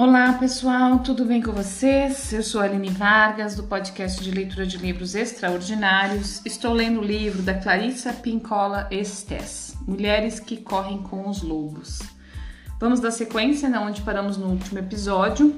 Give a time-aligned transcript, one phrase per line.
[0.00, 2.32] Olá pessoal, tudo bem com vocês?
[2.32, 6.40] Eu sou Aline Vargas, do podcast de leitura de livros extraordinários.
[6.46, 11.98] Estou lendo o livro da Clarissa Pincola Estes, Mulheres que Correm com os Lobos.
[12.78, 15.52] Vamos dar sequência na onde paramos no último episódio.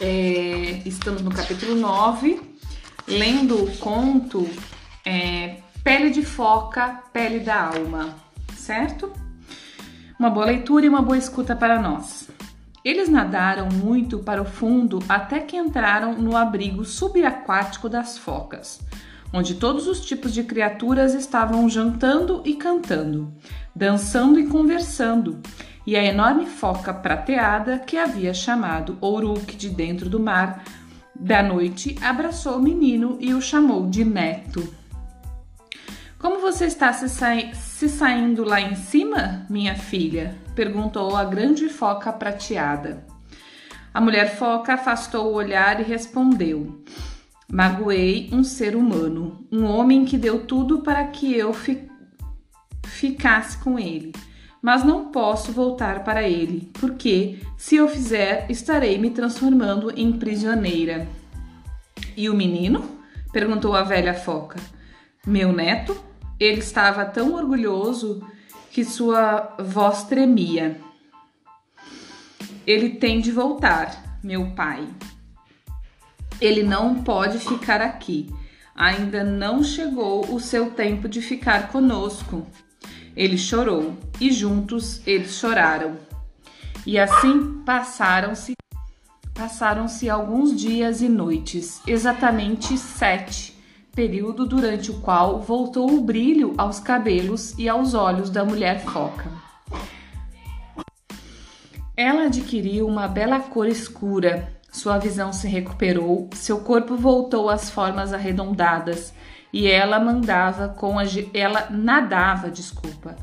[0.00, 2.40] É, estamos no capítulo 9,
[3.08, 4.48] lendo o conto
[5.04, 8.14] é, Pele de Foca, Pele da Alma,
[8.54, 9.12] certo?
[10.16, 12.30] Uma boa leitura e uma boa escuta para nós.
[12.84, 18.80] Eles nadaram muito para o fundo até que entraram no abrigo subaquático das focas,
[19.32, 23.32] onde todos os tipos de criaturas estavam jantando e cantando,
[23.74, 25.40] dançando e conversando,
[25.86, 30.64] e a enorme foca prateada que havia chamado Ouruk de dentro do mar
[31.14, 34.81] da noite abraçou o menino e o chamou de neto.
[36.22, 37.08] Como você está se,
[37.52, 40.36] se saindo lá em cima, minha filha?
[40.54, 43.04] perguntou a grande foca prateada.
[43.92, 46.80] A mulher foca afastou o olhar e respondeu:
[47.50, 51.90] Magoei um ser humano, um homem que deu tudo para que eu fi
[52.86, 54.12] ficasse com ele.
[54.62, 61.08] Mas não posso voltar para ele, porque, se eu fizer, estarei me transformando em prisioneira.
[62.16, 62.88] E o menino?
[63.32, 64.60] perguntou a velha foca.
[65.26, 66.11] Meu neto?
[66.42, 68.20] Ele estava tão orgulhoso
[68.72, 70.76] que sua voz tremia.
[72.66, 74.88] Ele tem de voltar, meu pai.
[76.40, 78.28] Ele não pode ficar aqui.
[78.74, 82.44] Ainda não chegou o seu tempo de ficar conosco.
[83.14, 85.96] Ele chorou e juntos eles choraram.
[86.84, 88.54] E assim passaram-se
[89.32, 93.51] passaram-se alguns dias e noites, exatamente sete
[93.94, 99.30] período durante o qual voltou o brilho aos cabelos e aos olhos da mulher foca.
[101.96, 108.14] Ela adquiriu uma bela cor escura, sua visão se recuperou, seu corpo voltou às formas
[108.14, 109.12] arredondadas
[109.52, 110.96] e ela mandava com
[111.34, 113.14] ela nadava, desculpa,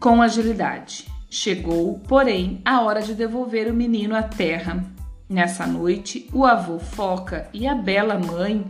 [0.00, 1.06] com agilidade.
[1.30, 4.84] Chegou, porém, a hora de devolver o menino à terra.
[5.28, 8.64] Nessa noite, o avô Foca e a bela mãe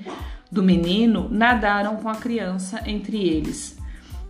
[0.51, 3.77] do menino nadaram com a criança entre eles.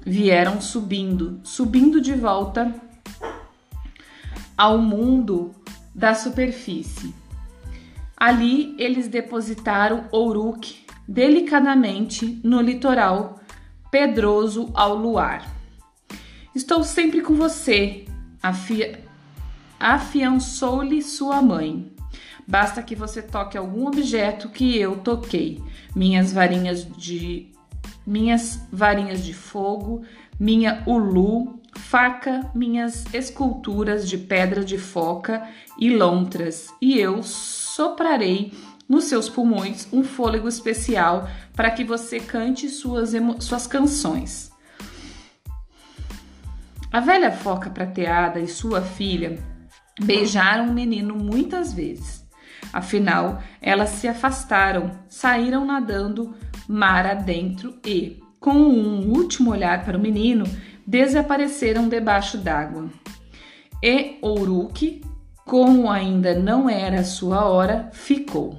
[0.05, 2.75] Vieram subindo, subindo de volta
[4.56, 5.55] ao mundo
[5.95, 7.15] da superfície.
[8.17, 13.41] Ali eles depositaram Ouruk delicadamente no litoral
[13.91, 15.49] pedroso ao luar.
[16.55, 18.05] Estou sempre com você,
[18.43, 18.97] afi
[19.79, 21.98] afiançou-lhe sua mãe.
[22.49, 25.63] Basta que você toque algum objeto que eu toquei.
[25.95, 27.53] Minhas varinhas de
[28.07, 30.03] minhas varinhas de fogo,
[30.41, 35.47] minha ulu, faca, minhas esculturas de pedra de foca
[35.79, 38.55] e lontras, e eu soprarei
[38.89, 44.51] nos seus pulmões um fôlego especial para que você cante suas, suas canções.
[46.91, 49.39] A velha foca prateada e sua filha
[50.01, 52.27] beijaram o menino muitas vezes.
[52.73, 56.34] Afinal, elas se afastaram, saíram nadando
[56.69, 60.45] mar adentro e, com um último olhar para o menino,
[60.87, 62.89] desapareceram debaixo d'água.
[63.83, 65.03] E Ouruk,
[65.45, 68.59] como ainda não era sua hora, ficou.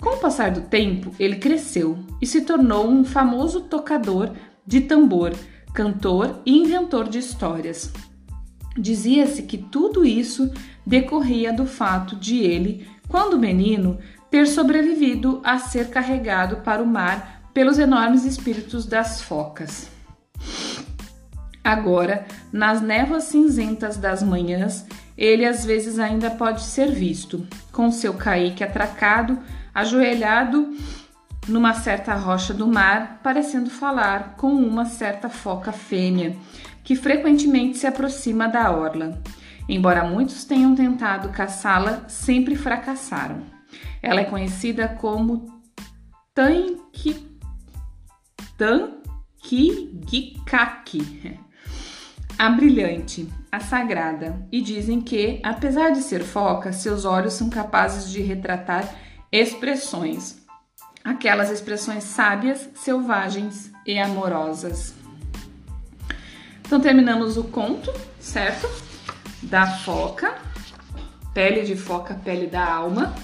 [0.00, 4.30] Com o passar do tempo, ele cresceu e se tornou um famoso tocador
[4.66, 5.32] de tambor,
[5.72, 7.92] cantor e inventor de histórias.
[8.76, 10.52] Dizia-se que tudo isso
[10.84, 13.98] decorria do fato de ele quando menino,
[14.30, 19.90] ter sobrevivido a ser carregado para o mar pelos enormes espíritos das focas.
[21.62, 24.86] Agora, nas névoas cinzentas das manhãs,
[25.16, 29.38] ele às vezes ainda pode ser visto, com seu caíque atracado,
[29.74, 30.74] ajoelhado
[31.46, 36.34] numa certa rocha do mar, parecendo falar com uma certa foca fêmea,
[36.82, 39.20] que frequentemente se aproxima da orla.
[39.74, 43.40] Embora muitos tenham tentado caçá-la, sempre fracassaram.
[44.02, 45.62] Ela é conhecida como
[46.34, 47.26] Tanki
[48.58, 50.20] Tankigikaki,
[52.38, 58.10] a brilhante, a sagrada, e dizem que, apesar de ser foca, seus olhos são capazes
[58.10, 58.94] de retratar
[59.32, 60.44] expressões,
[61.02, 64.94] aquelas expressões sábias, selvagens e amorosas.
[66.60, 67.90] Então terminamos o conto,
[68.20, 68.91] certo?
[69.42, 70.34] Da foca,
[71.34, 73.14] pele de foca, pele da alma.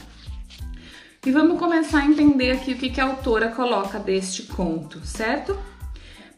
[1.25, 5.59] E vamos começar a entender aqui o que, que a autora coloca deste conto, certo?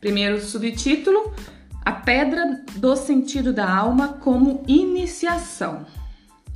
[0.01, 1.35] Primeiro subtítulo:
[1.85, 5.87] A Pedra do Sentido da Alma como Iniciação.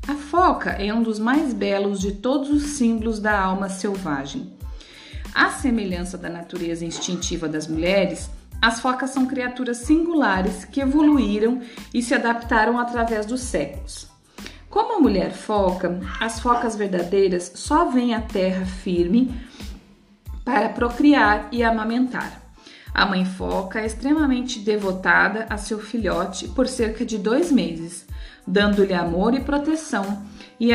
[0.06, 4.52] A foca é um dos mais belos de todos os símbolos da alma selvagem.
[5.34, 8.30] À semelhança da natureza instintiva das mulheres,
[8.64, 11.60] as focas são criaturas singulares que evoluíram
[11.92, 14.08] e se adaptaram através dos séculos.
[14.70, 19.38] Como a mulher foca, as focas verdadeiras só vêm à terra firme
[20.46, 22.40] para procriar e amamentar.
[22.94, 28.06] A mãe foca é extremamente devotada a seu filhote por cerca de dois meses,
[28.46, 30.24] dando-lhe amor e proteção
[30.58, 30.70] e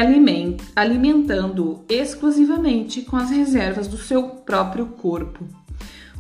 [0.76, 5.59] alimentando-o exclusivamente com as reservas do seu próprio corpo.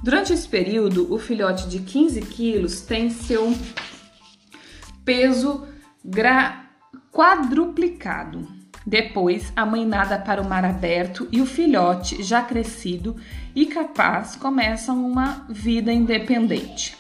[0.01, 3.53] Durante esse período, o filhote de 15 quilos tem seu
[5.03, 5.67] peso
[7.11, 8.47] quadruplicado.
[8.85, 13.15] Depois, a mãe nada para o mar aberto e o filhote, já crescido
[13.53, 16.97] e capaz, começam uma vida independente.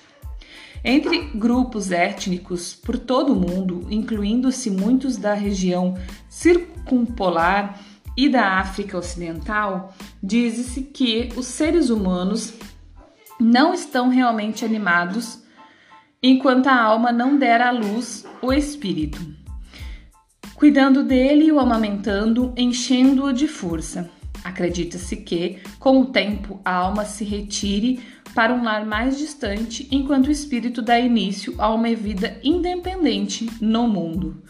[0.83, 5.97] Entre grupos étnicos por todo o mundo, incluindo-se muitos da região
[6.29, 7.79] circumpolar
[8.15, 12.53] e da África Ocidental, diz-se que os seres humanos
[13.39, 15.43] não estão realmente animados
[16.21, 19.19] enquanto a alma não der à luz o espírito,
[20.53, 24.09] cuidando dele e o amamentando, enchendo-o de força.
[24.43, 28.01] Acredita-se que, com o tempo, a alma se retire
[28.33, 33.87] para um lar mais distante, enquanto o espírito dá início a uma vida independente no
[33.87, 34.43] mundo.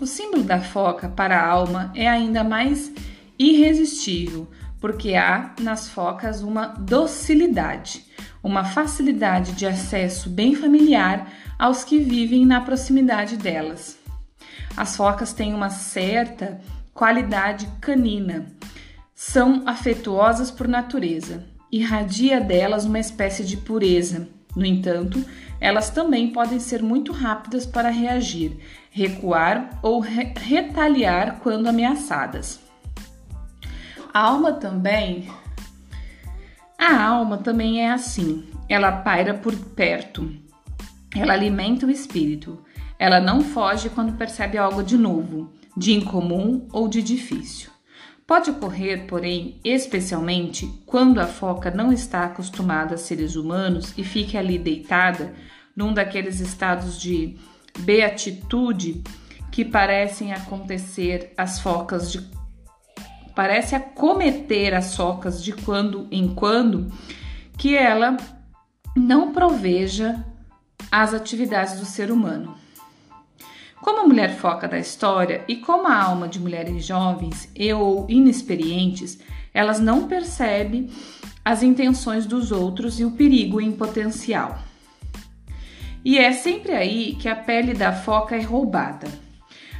[0.00, 2.92] O símbolo da foca para a alma é ainda mais
[3.38, 4.48] irresistível,
[4.80, 8.04] porque há nas focas uma docilidade,
[8.42, 13.98] uma facilidade de acesso bem familiar aos que vivem na proximidade delas.
[14.76, 16.60] As focas têm uma certa
[16.92, 18.46] qualidade canina,
[19.14, 24.28] são afetuosas por natureza, irradia delas uma espécie de pureza.
[24.54, 25.24] No entanto,
[25.60, 28.58] elas também podem ser muito rápidas para reagir,
[28.90, 32.65] recuar ou re retaliar quando ameaçadas.
[34.18, 35.28] Alma também.
[36.78, 38.48] A alma também é assim.
[38.66, 40.34] Ela paira por perto.
[41.14, 42.64] Ela alimenta o espírito.
[42.98, 47.68] Ela não foge quando percebe algo de novo, de incomum ou de difícil.
[48.26, 54.38] Pode ocorrer, porém, especialmente quando a foca não está acostumada a seres humanos e fique
[54.38, 55.34] ali deitada,
[55.76, 57.36] num daqueles estados de
[57.80, 59.04] beatitude
[59.52, 62.34] que parecem acontecer às focas de
[63.36, 66.90] parece acometer as focas de quando em quando,
[67.58, 68.16] que ela
[68.96, 70.24] não proveja
[70.90, 72.56] as atividades do ser humano.
[73.82, 78.06] Como a mulher foca da história e como a alma de mulheres jovens e ou
[78.08, 79.18] inexperientes,
[79.52, 80.88] elas não percebem
[81.44, 84.58] as intenções dos outros e o perigo em potencial.
[86.02, 89.25] E é sempre aí que a pele da foca é roubada.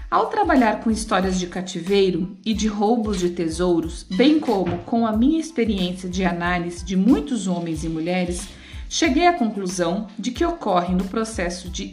[0.08, 5.12] Ao trabalhar com histórias de cativeiro e de roubos de tesouros, bem como com a
[5.12, 8.46] minha experiência de análise de muitos homens e mulheres,
[8.88, 11.92] cheguei à conclusão de que ocorre no processo de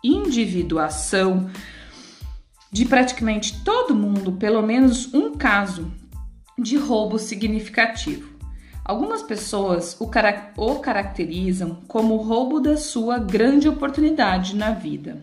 [0.00, 1.50] individuação
[2.70, 5.90] de praticamente todo mundo pelo menos um caso
[6.56, 8.30] de roubo significativo.
[8.84, 10.08] Algumas pessoas o,
[10.56, 15.20] o caracterizam como o roubo da sua grande oportunidade na vida.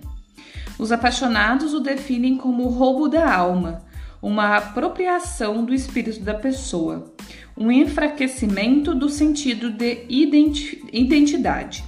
[0.80, 3.84] Os apaixonados o definem como o roubo da alma,
[4.22, 7.14] uma apropriação do espírito da pessoa,
[7.58, 11.84] um enfraquecimento do sentido de identidade.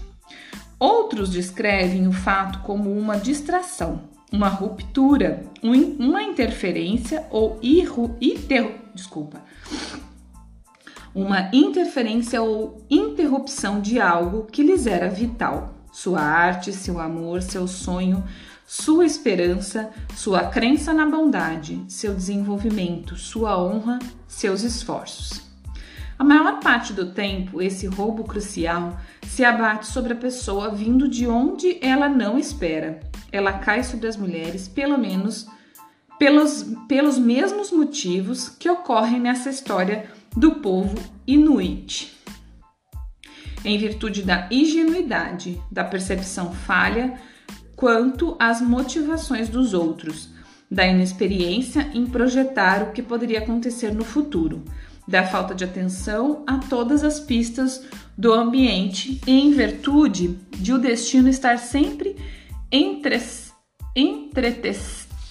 [0.80, 9.44] Outros descrevem o fato como uma distração, uma ruptura, uma interferência ou irru, inter, desculpa,
[11.14, 15.79] uma interferência ou interrupção de algo que lhes era vital.
[16.02, 18.24] Sua arte, seu amor, seu sonho,
[18.66, 25.42] sua esperança, sua crença na bondade, seu desenvolvimento, sua honra, seus esforços.
[26.18, 31.28] A maior parte do tempo, esse roubo crucial se abate sobre a pessoa vindo de
[31.28, 33.02] onde ela não espera.
[33.30, 35.48] Ela cai sobre as mulheres, pelo menos
[36.18, 42.19] pelos, pelos mesmos motivos que ocorrem nessa história do povo inuit.
[43.64, 47.20] Em virtude da ingenuidade, da percepção falha
[47.76, 50.30] quanto às motivações dos outros,
[50.70, 54.64] da inexperiência em projetar o que poderia acontecer no futuro
[55.10, 57.84] da falta de atenção a todas as pistas
[58.16, 62.16] do ambiente e em virtude de o destino estar sempre
[62.72, 63.20] entre,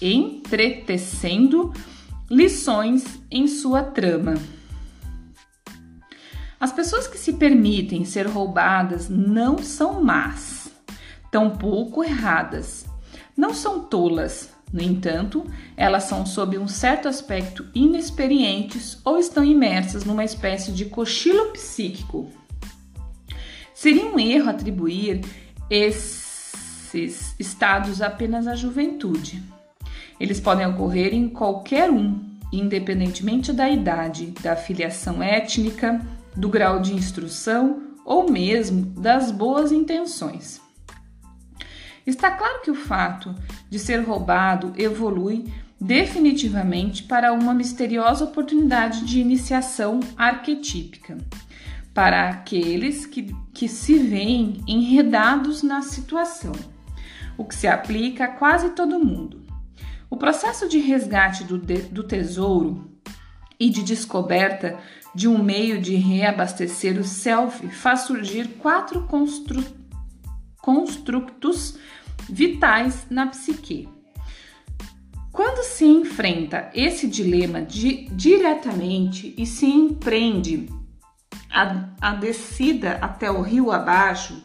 [0.01, 1.73] entretecendo
[2.29, 4.33] lições em sua trama.
[6.59, 10.69] As pessoas que se permitem ser roubadas não são más,
[11.31, 12.85] tampouco erradas.
[13.37, 15.43] Não são tolas, No entanto,
[15.75, 22.29] elas são, sob um certo aspecto, inexperientes ou estão imersas numa espécie de cochilo psíquico.
[23.73, 25.21] Seria um erro atribuir
[25.69, 29.41] esses estados apenas à juventude.
[30.19, 32.19] Eles podem ocorrer em qualquer um,
[32.53, 35.99] independentemente da idade, da filiação étnica,
[36.35, 40.61] do grau de instrução ou mesmo das boas intenções.
[42.05, 43.35] Está claro que o fato
[43.69, 45.45] de ser roubado evolui
[45.79, 51.17] definitivamente para uma misteriosa oportunidade de iniciação arquetípica,
[51.93, 56.53] para aqueles que, que se veem enredados na situação,
[57.37, 59.45] o que se aplica a quase todo mundo.
[60.09, 62.88] O processo de resgate do, de, do tesouro
[63.59, 64.79] e de descoberta
[65.13, 69.63] de um meio de reabastecer o self faz surgir quatro constru
[70.61, 71.77] construtos
[72.29, 73.89] vitais na psique.
[75.31, 80.67] Quando se enfrenta esse dilema di diretamente e se empreende
[81.49, 84.43] a, a descida até o rio abaixo,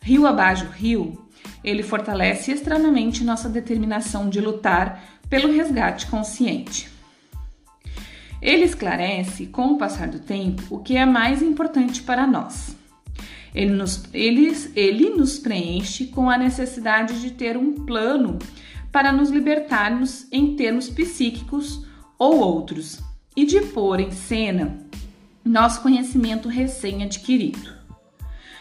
[0.00, 1.28] rio abaixo rio,
[1.62, 6.99] ele fortalece extremamente nossa determinação de lutar pelo resgate consciente.
[8.40, 12.76] Ele esclarece, com o passar do tempo, o que é mais importante para nós.
[13.54, 18.38] Ele nos, ele, ele nos preenche com a necessidade de ter um plano
[18.92, 21.84] para nos libertarmos em termos psíquicos
[22.18, 23.00] ou outros
[23.36, 24.78] e de pôr em cena
[25.44, 27.72] nosso conhecimento recém-adquirido.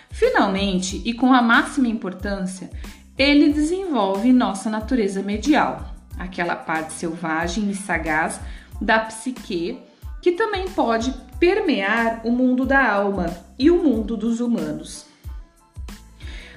[0.09, 2.69] Finalmente, e com a máxima importância,
[3.17, 8.39] ele desenvolve nossa natureza medial, aquela parte selvagem e sagaz
[8.81, 9.79] da psique
[10.21, 15.05] que também pode permear o mundo da alma e o mundo dos humanos.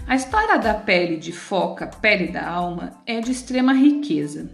[0.07, 4.51] A história da pele de foca, pele da alma, é de extrema riqueza,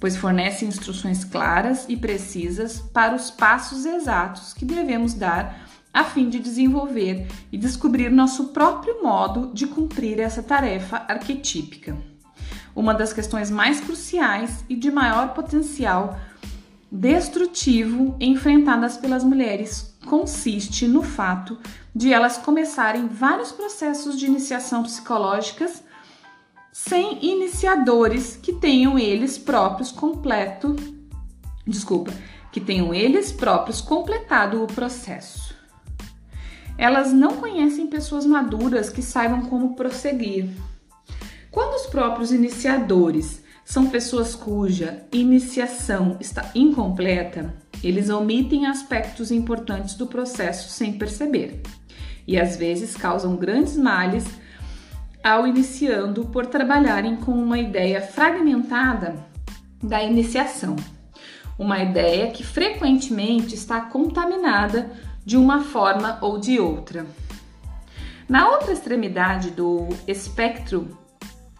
[0.00, 6.28] pois fornece instruções claras e precisas para os passos exatos que devemos dar a fim
[6.28, 11.96] de desenvolver e descobrir nosso próprio modo de cumprir essa tarefa arquetípica.
[12.74, 16.18] Uma das questões mais cruciais e de maior potencial
[16.96, 21.58] destrutivo enfrentadas pelas mulheres consiste no fato
[21.94, 25.82] de elas começarem vários processos de iniciação psicológicas
[26.72, 30.76] sem iniciadores que tenham eles próprios completo,
[31.66, 32.12] desculpa,
[32.52, 35.54] que tenham eles próprios completado o processo.
[36.78, 40.48] Elas não conhecem pessoas maduras que saibam como prosseguir.
[41.50, 50.06] Quando os próprios iniciadores são pessoas cuja iniciação está incompleta, eles omitem aspectos importantes do
[50.06, 51.62] processo sem perceber
[52.28, 54.24] e às vezes causam grandes males
[55.22, 59.16] ao iniciando por trabalharem com uma ideia fragmentada
[59.82, 60.76] da iniciação,
[61.58, 64.92] uma ideia que frequentemente está contaminada
[65.24, 67.04] de uma forma ou de outra.
[68.28, 70.96] Na outra extremidade do espectro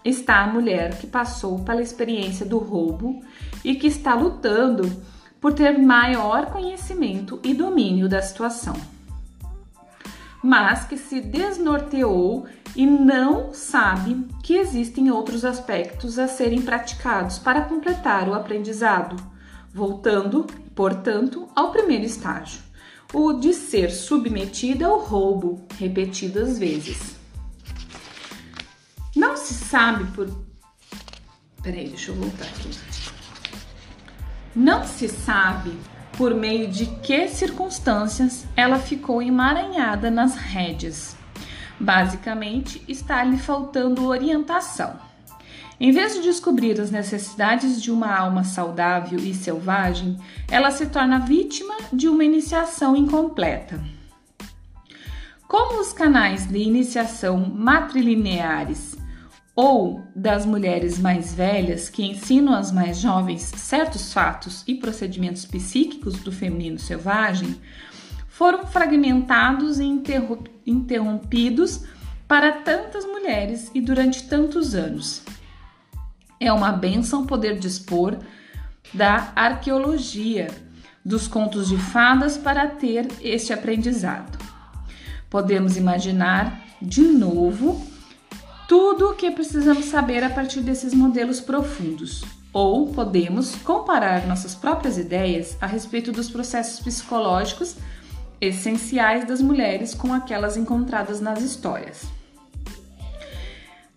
[0.09, 3.21] está a mulher que passou pela experiência do roubo
[3.65, 4.91] e que está lutando
[5.41, 8.75] por ter maior conhecimento e domínio da situação,
[10.43, 17.63] mas que se desnorteou e não sabe que existem outros aspectos a serem praticados para
[17.63, 19.17] completar o aprendizado,
[19.73, 22.67] voltando, portanto, ao primeiro estágio
[23.15, 27.16] o de ser submetida ao roubo repetidas vezes.
[29.47, 30.29] Se sabe por.
[31.63, 32.69] Peraí, deixa eu voltar aqui.
[34.57, 35.79] Não se sabe
[36.19, 41.17] por meio de que circunstâncias ela ficou emaranhada nas rédeas.
[41.79, 44.99] Basicamente, está lhe faltando orientação.
[45.79, 50.19] Em vez de descobrir as necessidades de uma alma saudável e selvagem,
[50.51, 53.81] ela se torna vítima de uma iniciação incompleta.
[55.47, 59.06] Como os canais de iniciação matrilineares
[59.57, 66.19] ou das mulheres mais velhas que ensinam às mais jovens certos fatos e procedimentos psíquicos
[66.19, 67.59] do feminino selvagem,
[68.29, 69.85] foram fragmentados e
[70.67, 71.85] interrompidos
[72.29, 75.23] para tantas mulheres e durante tantos anos.
[76.39, 78.19] É uma benção poder dispor
[78.93, 80.49] da arqueologia
[81.03, 84.37] dos contos de fadas para ter este aprendizado.
[85.31, 87.96] Podemos imaginar de novo
[88.69, 94.99] tudo o que precisamos saber a partir desses modelos profundos, ou podemos comparar nossas próprias
[94.99, 97.77] ideias a respeito dos processos psicológicos
[98.41, 102.07] essenciais das mulheres com aquelas encontradas nas histórias.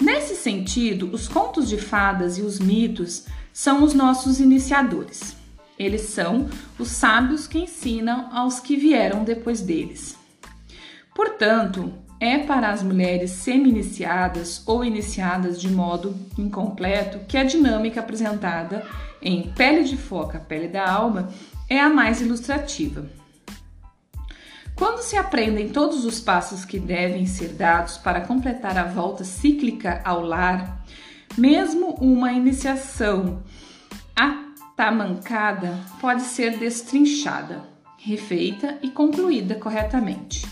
[0.01, 5.35] Nesse sentido, os contos de fadas e os mitos são os nossos iniciadores.
[5.77, 6.47] Eles são
[6.77, 10.17] os sábios que ensinam aos que vieram depois deles.
[11.13, 18.85] Portanto, é para as mulheres semi-iniciadas ou iniciadas de modo incompleto que a dinâmica apresentada
[19.21, 21.29] em Pele de Foca, Pele da Alma
[21.69, 23.05] é a mais ilustrativa.
[24.75, 30.01] Quando se aprendem todos os passos que devem ser dados para completar a volta cíclica
[30.05, 30.85] ao lar,
[31.38, 33.43] mesmo uma iniciação
[34.15, 37.61] atamancada pode ser destrinchada,
[37.97, 40.49] refeita e concluída corretamente.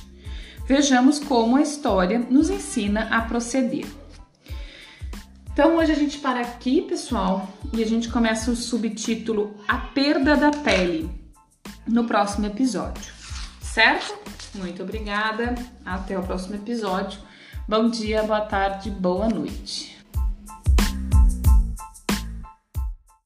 [0.67, 3.85] Vejamos como a história nos ensina a proceder.
[5.53, 10.35] Então hoje a gente para aqui, pessoal, e a gente começa o subtítulo A Perda
[10.35, 11.09] da Pele
[11.87, 13.11] no próximo episódio,
[13.61, 14.13] certo?
[14.55, 15.55] Muito obrigada,
[15.85, 17.19] até o próximo episódio.
[17.65, 19.96] Bom dia, boa tarde, boa noite.